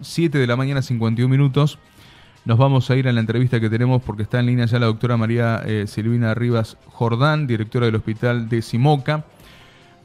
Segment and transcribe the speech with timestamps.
[0.00, 1.80] 7 de la mañana, 51 minutos.
[2.44, 4.86] Nos vamos a ir a la entrevista que tenemos porque está en línea ya la
[4.86, 9.24] doctora María eh, Silvina Rivas Jordán, directora del Hospital de Simoca.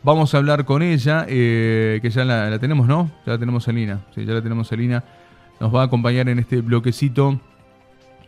[0.01, 3.11] Vamos a hablar con ella, eh, que ya la, tenemos, ¿no?
[3.27, 3.99] Ya la tenemos en línea.
[4.15, 5.03] Sí, ya la tenemos en línea.
[5.59, 7.39] Nos va a acompañar en este bloquecito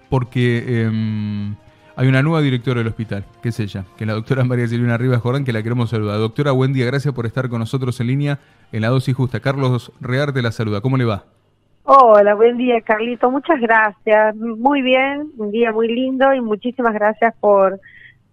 [0.08, 1.56] porque em,
[1.96, 5.00] hay una nueva directora del hospital, que es ella, que es la doctora María Silvina
[5.00, 6.20] Rivas Jordán, que la queremos saludar.
[6.20, 8.40] Doctora, buen día, gracias por estar con nosotros en línea
[8.72, 9.40] en la dosis justa.
[9.40, 10.82] Carlos Rearte la saluda.
[10.82, 11.35] ¿Cómo le va?
[11.88, 14.36] Hola, buen día Carlito, muchas gracias.
[14.36, 17.80] Muy bien, un día muy lindo y muchísimas gracias por,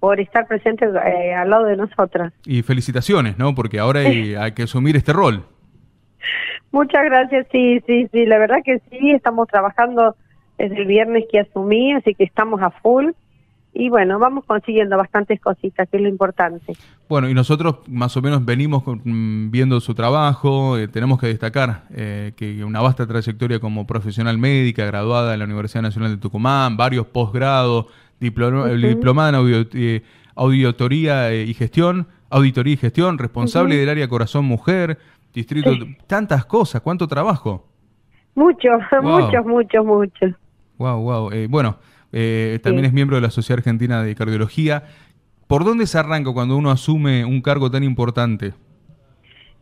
[0.00, 2.32] por estar presente eh, al lado de nosotras.
[2.46, 3.54] Y felicitaciones, ¿no?
[3.54, 5.44] Porque ahora hay, hay, que asumir este rol.
[6.70, 10.16] Muchas gracias, sí, sí, sí, la verdad que sí, estamos trabajando
[10.56, 13.10] desde el viernes que asumí, así que estamos a full
[13.74, 16.74] y bueno, vamos consiguiendo bastantes cositas, que es lo importante.
[17.08, 21.84] Bueno, y nosotros más o menos venimos mm, viendo su trabajo, eh, tenemos que destacar
[21.94, 26.76] eh, que una vasta trayectoria como profesional médica, graduada en la Universidad Nacional de Tucumán,
[26.76, 27.86] varios posgrados,
[28.20, 30.02] diplomada en eh,
[30.34, 34.98] auditoría y gestión, auditoría y gestión, responsable del área Corazón Mujer,
[35.32, 35.70] distrito,
[36.06, 37.66] tantas cosas, cuánto trabajo.
[38.34, 40.30] Muchos, muchos, muchos, muchos.
[40.76, 41.30] Wow, wow.
[41.48, 41.78] bueno,
[42.12, 44.84] eh, también es miembro de la Sociedad Argentina de Cardiología.
[45.46, 48.52] ¿Por dónde se arranca cuando uno asume un cargo tan importante?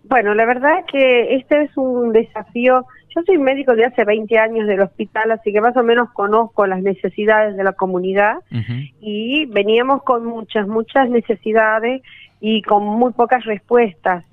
[0.04, 2.84] Bueno, la verdad es que este es un desafío.
[3.14, 6.66] Yo soy médico de hace 20 años del hospital, así que más o menos conozco
[6.66, 8.36] las necesidades de la comunidad
[9.00, 12.02] y veníamos con muchas, muchas necesidades
[12.40, 14.24] y con muy pocas respuestas.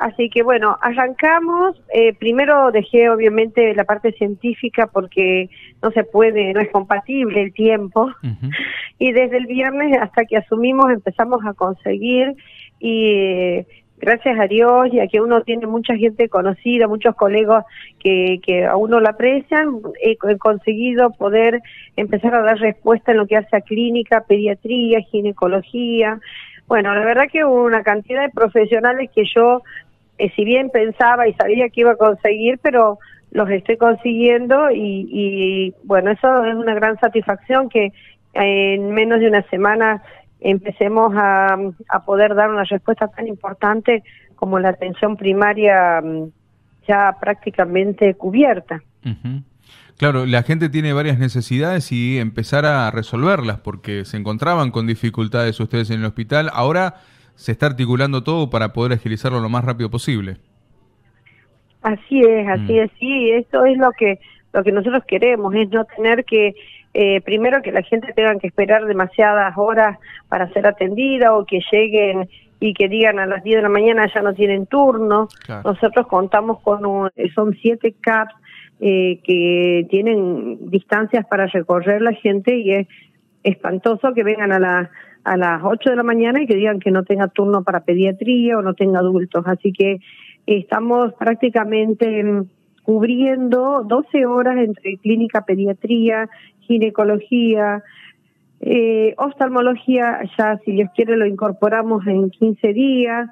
[0.00, 1.78] Así que bueno, arrancamos.
[1.92, 5.50] Eh, primero dejé obviamente la parte científica porque
[5.82, 8.10] no se puede, no es compatible el tiempo.
[9.02, 12.34] Y desde el viernes hasta que asumimos empezamos a conseguir
[12.78, 13.64] y
[13.96, 17.64] gracias a Dios y a que uno tiene mucha gente conocida, muchos colegas
[17.98, 21.62] que, que a uno lo aprecian, he, he, conseguido poder
[21.96, 26.20] empezar a dar respuesta en lo que hace a clínica, pediatría, ginecología.
[26.68, 29.62] Bueno, la verdad que hubo una cantidad de profesionales que yo
[30.20, 32.98] eh, si bien pensaba y sabía que iba a conseguir, pero
[33.30, 37.92] los estoy consiguiendo y, bueno, eso es una gran satisfacción que
[38.34, 40.02] en menos de una semana
[40.40, 41.56] empecemos a,
[42.04, 44.02] poder dar una respuesta tan importante
[44.36, 46.30] como la atención primaria mm,
[46.86, 48.82] ya prácticamente cubierta.
[49.96, 55.60] Claro, la gente tiene varias necesidades y empezar a resolverlas porque se encontraban con dificultades
[55.60, 56.50] ustedes en el hospital.
[56.52, 56.96] Ahora
[57.40, 60.36] se está articulando todo para poder agilizarlo lo más rápido posible.
[61.80, 62.80] Así es, así mm.
[62.80, 64.20] es, sí, eso es lo que
[64.52, 66.54] lo que nosotros queremos, es no tener que,
[66.92, 69.96] eh, primero que la gente tenga que esperar demasiadas horas
[70.28, 72.28] para ser atendida o que lleguen
[72.58, 75.28] y que digan a las 10 de la mañana ya no tienen turno.
[75.64, 78.34] Nosotros contamos con, son siete CAPS
[78.80, 82.88] eh, que tienen distancias para recorrer la gente y es
[83.44, 84.90] espantoso que vengan a la
[85.24, 88.58] a las 8 de la mañana y que digan que no tenga turno para pediatría
[88.58, 89.44] o no tenga adultos.
[89.46, 90.00] Así que
[90.46, 92.24] estamos prácticamente
[92.82, 96.28] cubriendo 12 horas entre clínica, pediatría,
[96.60, 97.82] ginecología,
[98.60, 103.30] eh, oftalmología, ya si Dios quiere lo incorporamos en 15 días.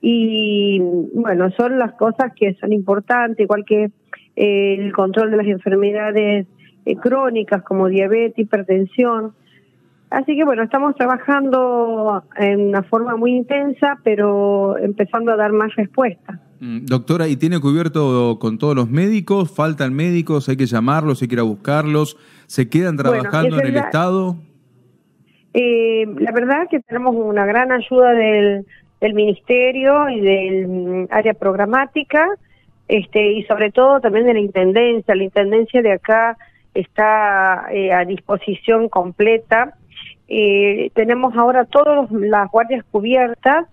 [0.00, 0.80] Y
[1.14, 3.90] bueno, son las cosas que son importantes, igual que
[4.36, 6.46] eh, el control de las enfermedades
[6.84, 9.32] eh, crónicas como diabetes, hipertensión.
[10.14, 15.74] Así que bueno, estamos trabajando en una forma muy intensa, pero empezando a dar más
[15.74, 16.38] respuesta.
[16.60, 19.52] Mm, doctora, ¿y tiene cubierto con todos los médicos?
[19.52, 20.48] ¿Faltan médicos?
[20.48, 21.20] ¿Hay que llamarlos?
[21.20, 22.16] ¿Hay que ir a buscarlos?
[22.46, 24.36] ¿Se quedan trabajando en el Estado?
[25.52, 28.66] Eh, la verdad es que tenemos una gran ayuda del,
[29.00, 32.28] del Ministerio y del mm, área programática,
[32.86, 35.16] este, y sobre todo también de la Intendencia.
[35.16, 36.36] La Intendencia de acá
[36.72, 39.74] está eh, a disposición completa
[40.28, 43.66] eh, tenemos ahora todas las guardias cubiertas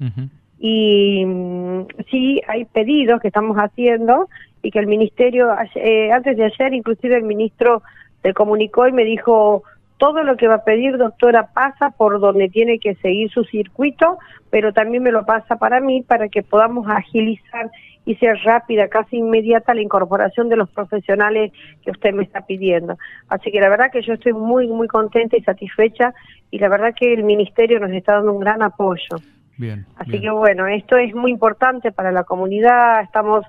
[0.60, 4.28] y mm, sí hay pedidos que estamos haciendo
[4.62, 7.82] y que el ministerio, eh, antes de ayer inclusive el ministro
[8.22, 9.64] se comunicó y me dijo,
[9.98, 14.18] todo lo que va a pedir doctora pasa por donde tiene que seguir su circuito,
[14.50, 17.72] pero también me lo pasa para mí para que podamos agilizar
[18.06, 21.52] y sea rápida, casi inmediata la incorporación de los profesionales
[21.84, 22.98] que usted me está pidiendo.
[23.30, 26.14] Así que la verdad que yo estoy muy, muy contenta y satisfecha
[26.50, 29.18] y la verdad que el Ministerio nos está dando un gran apoyo.
[29.58, 29.86] Bien.
[29.98, 33.46] Así que bueno, esto es muy importante para la comunidad, estamos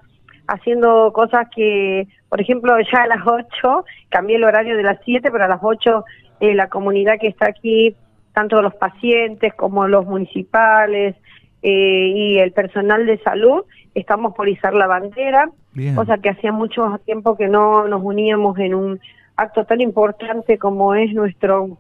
[0.47, 5.31] haciendo cosas que, por ejemplo, ya a las 8, cambié el horario de las 7,
[5.31, 6.05] pero a las 8
[6.41, 7.97] eh, la comunidad que está aquí,
[8.35, 11.17] tanto los pacientes como los municipales,
[11.63, 13.65] eh, y el personal de salud
[13.95, 15.51] estamos por izar la bandera,
[15.95, 19.01] cosa que hacía mucho tiempo que no nos uníamos en un
[19.37, 21.79] acto tan importante como es nuestro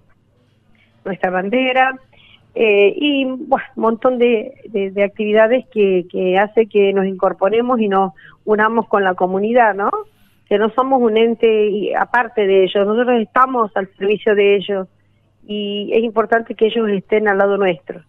[1.04, 1.98] nuestra bandera
[2.54, 7.88] eh, y bueno, un montón de, de, actividades que, que hace que nos incorporemos y
[7.88, 8.12] nos
[8.44, 9.90] unamos con la comunidad, ¿no?
[10.48, 14.88] Que no somos un ente aparte de ellos, nosotros estamos al servicio de ellos
[15.46, 18.02] y es importante que ellos estén al lado nuestro.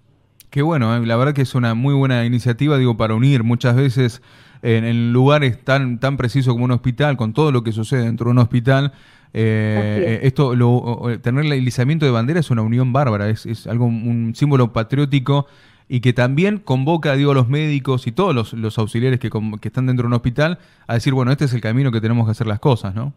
[0.54, 3.76] Qué bueno, eh, la verdad que es una muy buena iniciativa, digo, para unir muchas
[3.76, 4.22] veces
[4.62, 8.34] en, lugares tan, tan precisos como un hospital, con todo lo que sucede dentro de
[8.34, 8.92] un hospital.
[9.34, 13.86] Eh, esto, lo, tener el izamiento de bandera es una unión bárbara, es, es algo,
[13.86, 15.48] un símbolo patriótico
[15.90, 19.68] y que también convoca, digo, a los médicos y todos los, los auxiliares que, que,
[19.68, 22.32] están dentro de un hospital a decir, bueno, este es el camino que tenemos que
[22.32, 23.12] hacer las cosas, ¿no?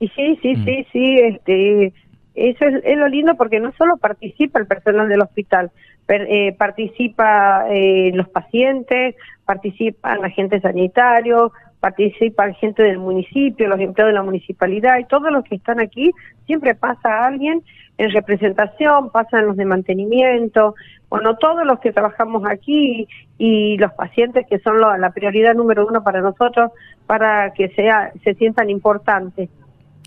[0.00, 0.64] Y sí, sí, mm.
[0.66, 1.94] sí, sí, este,
[2.38, 5.72] eso es, lo lindo porque no solo participa el personal del hospital,
[6.08, 9.14] eh, participa eh, los pacientes,
[9.44, 15.44] participan agentes sanitarios, participa gente del municipio, los empleados de la municipalidad y todos los
[15.44, 16.10] que están aquí,
[16.46, 17.62] siempre pasa alguien
[17.98, 20.74] en representación, pasan los de mantenimiento,
[21.10, 23.08] bueno, todos los que trabajamos aquí
[23.38, 26.70] y los pacientes que son la prioridad número uno para nosotros
[27.06, 29.48] para que sea se sientan importantes.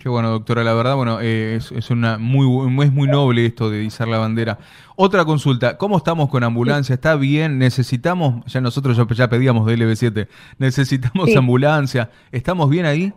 [0.01, 0.63] Qué bueno, doctora.
[0.63, 2.48] La verdad, bueno, eh, es, una muy
[2.83, 4.57] es muy noble esto de izar la bandera.
[4.95, 6.95] Otra consulta, ¿cómo estamos con ambulancia?
[6.95, 7.59] ¿Está bien?
[7.59, 8.44] ¿Necesitamos?
[8.51, 10.27] Ya nosotros ya, pedíamos de LB7.
[10.57, 12.09] ¿Necesitamos ambulancia?
[12.31, 13.13] ¿Estamos bien ahí?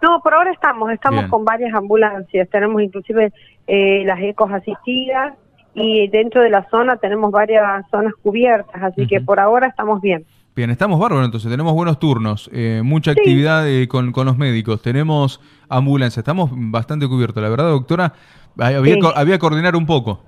[0.00, 0.92] No, por ahora estamos.
[0.92, 2.48] Estamos con varias ambulancias.
[2.50, 3.32] Tenemos inclusive
[3.66, 5.34] eh, las ecos asistidas
[5.74, 8.80] y dentro de la zona tenemos varias zonas cubiertas.
[8.80, 10.24] Así que por ahora estamos bien.
[10.56, 14.80] Bien, estamos bárbaros entonces, tenemos buenos turnos, eh, mucha actividad eh, con, con, los médicos,
[14.80, 15.38] tenemos
[15.68, 18.14] ambulancia, estamos bastante cubiertos, la verdad doctora,
[18.56, 20.24] había, que coordinar un poco.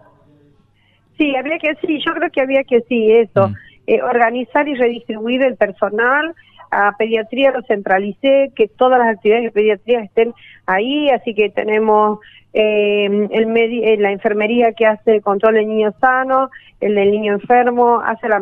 [1.16, 3.54] Sí, había que, sí, yo creo que había que, sí, eso, mm.
[3.86, 6.34] eh, organizar y redistribuir el personal,
[6.70, 10.34] a pediatría lo centralicé, que todas las actividades de pediatría estén
[10.66, 12.20] ahí, así que tenemos
[12.52, 16.50] el la enfermería que hace el control del niño sano,
[16.80, 18.40] el del niño enfermo, hace la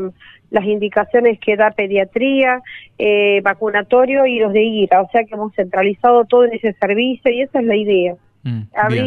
[0.50, 2.62] las indicaciones que da pediatría,
[2.99, 7.31] eh, vacunatorio y los de IRA, o sea que hemos centralizado todo en ese servicio
[7.31, 8.14] y esa es la idea.
[8.44, 8.62] Mm,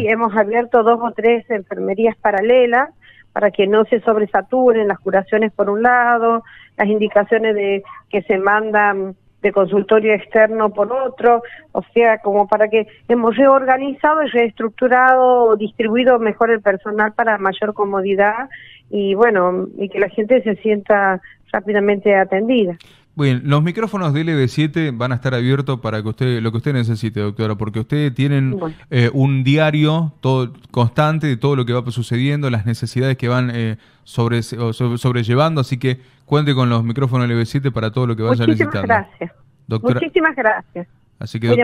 [0.06, 2.90] hemos abierto dos o tres enfermerías paralelas
[3.32, 6.42] para que no se sobresaturen las curaciones por un lado,
[6.76, 11.42] las indicaciones de que se mandan de consultorio externo por otro,
[11.72, 17.72] o sea, como para que hemos reorganizado y reestructurado, distribuido mejor el personal para mayor
[17.72, 18.50] comodidad
[18.90, 21.22] y bueno, y que la gente se sienta
[21.52, 22.76] rápidamente atendida.
[23.16, 26.72] Bien, los micrófonos de LB7 van a estar abiertos para que usted lo que usted
[26.72, 28.58] necesite, doctora, porque ustedes tienen
[28.88, 33.50] eh, un diario todo constante de todo lo que va sucediendo, las necesidades que van
[33.52, 38.46] eh, sobre, sobrellevando, así que cuente con los micrófonos LB7 para todo lo que vaya
[38.46, 38.80] necesitando.
[38.80, 39.32] Muchísimas gracias.
[39.66, 40.88] Doctora, Muchísimas gracias.
[41.18, 41.54] Así que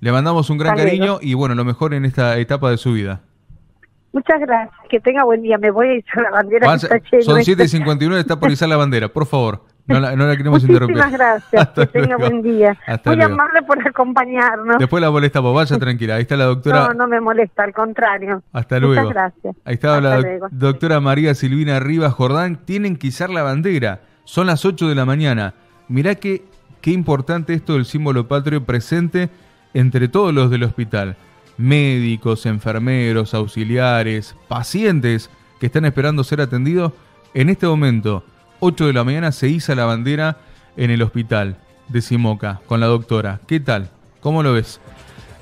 [0.00, 3.22] le mandamos un gran cariño y bueno, lo mejor en esta etapa de su vida.
[4.12, 4.74] Muchas gracias.
[4.88, 5.58] Que tenga buen día.
[5.58, 6.78] Me voy a izar la bandera.
[6.78, 9.08] son 7.59, está por izar la bandera.
[9.08, 9.62] Por favor.
[9.86, 10.96] No la, no la queremos interrumpir.
[10.96, 11.68] Muchas gracias.
[11.74, 12.76] que tenga buen día.
[13.04, 14.78] Muy amable por acompañarnos.
[14.78, 15.54] Después la molestamos.
[15.54, 16.16] Vaya tranquila.
[16.16, 16.88] Ahí está la doctora.
[16.88, 18.42] No, no me molesta, al contrario.
[18.52, 19.02] Hasta luego.
[19.02, 19.56] Muchas gracias.
[19.64, 22.56] Ahí está la doctora María Silvina Rivas Jordán.
[22.64, 24.00] Tienen que izar la bandera.
[24.24, 25.54] Son las 8 de la mañana.
[25.88, 26.44] Mirá que,
[26.80, 29.28] qué importante esto del símbolo patrio presente
[29.72, 31.16] entre todos los del hospital
[31.56, 36.92] médicos, enfermeros, auxiliares, pacientes que están esperando ser atendidos,
[37.34, 38.24] en este momento,
[38.60, 40.38] 8 de la mañana, se iza la bandera
[40.76, 41.56] en el hospital
[41.88, 43.40] de Simoca con la doctora.
[43.46, 43.88] ¿Qué tal?
[44.20, 44.80] ¿Cómo lo ves?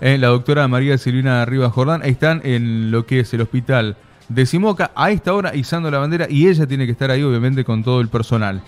[0.00, 3.96] Eh, la doctora María Silvina Rivas Jordán están en lo que es el hospital
[4.28, 7.64] de Simoca a esta hora izando la bandera y ella tiene que estar ahí obviamente
[7.64, 8.60] con todo el personal.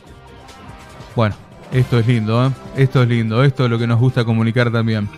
[1.15, 1.35] Bueno,
[1.73, 2.51] esto es lindo, ¿eh?
[2.77, 5.09] Esto es lindo, esto es lo que nos gusta comunicar también.